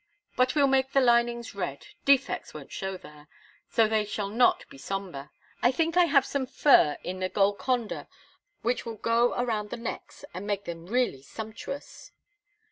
But 0.35 0.55
we'll 0.55 0.65
make 0.65 0.93
the 0.93 0.99
lining 0.99 1.45
red 1.53 1.85
defects 2.05 2.55
won't 2.55 2.71
show 2.71 2.97
there 2.97 3.27
so 3.69 3.87
they 3.87 4.03
shall 4.03 4.29
not 4.29 4.67
be 4.67 4.79
sombre. 4.79 5.29
I 5.61 5.71
think 5.71 5.95
I 5.95 6.05
have 6.05 6.25
some 6.25 6.47
fur 6.47 6.97
in 7.03 7.19
the 7.19 7.29
Golconda 7.29 8.07
which 8.63 8.83
will 8.83 8.95
go 8.97 9.35
around 9.35 9.69
the 9.69 9.77
necks, 9.77 10.25
and 10.33 10.47
make 10.47 10.63
them 10.63 10.87
really 10.87 11.21
sumptuous." 11.21 12.13